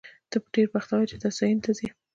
ته 0.29 0.37
ډېر 0.53 0.67
بختور 0.73 0.99
یې، 1.03 1.07
چې 1.11 1.15
داسې 1.23 1.37
ځایونو 1.39 1.63
ته 1.65 1.71
ځې. 1.77 1.87